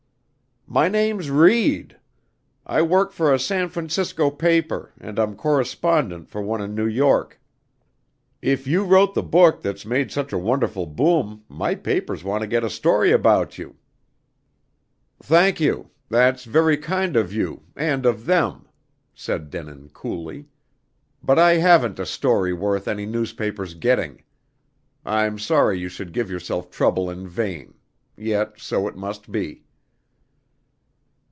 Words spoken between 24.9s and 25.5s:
I'm